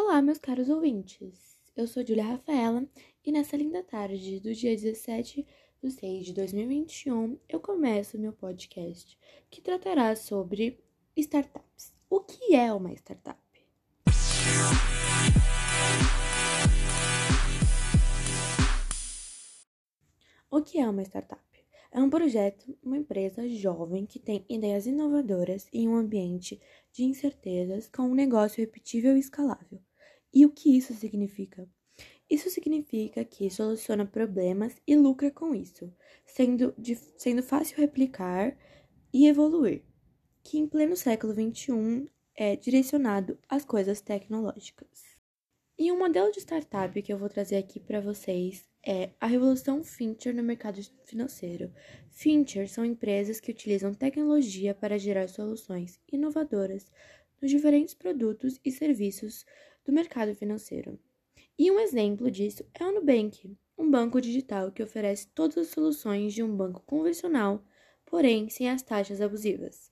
[0.00, 1.60] Olá, meus caros ouvintes.
[1.76, 2.86] Eu sou Julia Rafaela
[3.26, 5.44] e nessa linda tarde do dia 17
[5.82, 9.18] de 6 de 2021 eu começo meu podcast
[9.50, 10.78] que tratará sobre
[11.16, 11.92] startups.
[12.08, 13.40] O que é uma startup?
[20.48, 21.42] O que é uma startup?
[21.90, 26.60] É um projeto, uma empresa jovem que tem ideias inovadoras em um ambiente
[26.92, 29.87] de incertezas com um negócio repetível e escalável.
[30.32, 31.68] E o que isso significa?
[32.30, 35.90] Isso significa que soluciona problemas e lucra com isso,
[36.26, 38.56] sendo, de, sendo fácil replicar
[39.12, 39.82] e evoluir,
[40.44, 45.18] que em pleno século XXI é direcionado às coisas tecnológicas.
[45.78, 49.82] E um modelo de startup que eu vou trazer aqui para vocês é a revolução
[49.82, 51.72] Fincher no mercado financeiro.
[52.10, 56.90] Fincher são empresas que utilizam tecnologia para gerar soluções inovadoras
[57.40, 59.46] nos diferentes produtos e serviços
[59.88, 61.00] do mercado financeiro.
[61.58, 66.34] E um exemplo disso é o Nubank, um banco digital que oferece todas as soluções
[66.34, 67.64] de um banco convencional,
[68.04, 69.90] porém sem as taxas abusivas,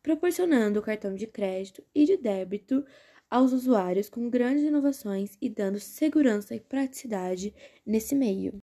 [0.00, 2.84] proporcionando cartão de crédito e de débito
[3.28, 7.52] aos usuários com grandes inovações e dando segurança e praticidade
[7.84, 8.62] nesse meio.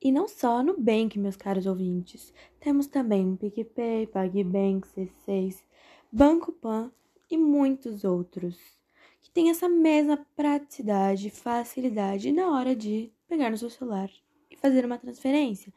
[0.00, 2.32] E não só no Bank, meus caros ouvintes.
[2.58, 5.62] Temos também PicPay, PagBank, C6,
[6.10, 6.90] Banco Pan
[7.30, 8.79] e muitos outros
[9.20, 14.10] que têm essa mesma praticidade facilidade na hora de pegar no seu celular
[14.50, 15.72] e fazer uma transferência,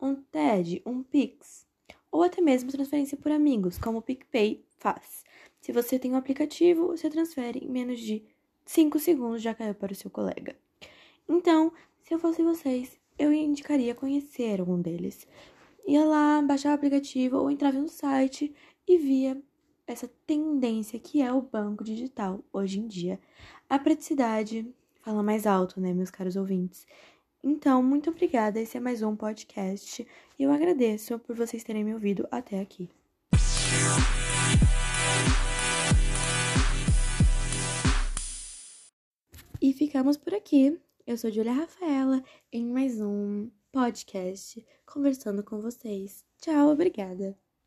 [0.00, 1.66] um TED, um Pix,
[2.10, 5.24] ou até mesmo transferência por amigos, como o PicPay faz.
[5.60, 8.24] Se você tem um aplicativo, você transfere em menos de
[8.64, 10.56] 5 segundos já caiu para o seu colega.
[11.28, 15.26] Então, se eu fosse vocês, eu indicaria conhecer algum deles.
[15.86, 18.54] Ia lá, baixar o aplicativo ou entrava no site
[18.86, 19.40] e via
[19.86, 23.20] essa tendência que é o banco digital hoje em dia.
[23.68, 24.66] A praticidade
[25.00, 26.86] fala mais alto, né, meus caros ouvintes?
[27.42, 28.60] Então, muito obrigada.
[28.60, 30.06] Esse é mais um podcast
[30.38, 32.90] e eu agradeço por vocês terem me ouvido até aqui.
[39.60, 40.78] E ficamos por aqui.
[41.06, 46.24] Eu sou Julia Rafaela em mais um podcast conversando com vocês.
[46.40, 47.45] Tchau, obrigada.